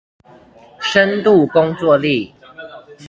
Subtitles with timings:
[0.79, 2.33] 深度工作力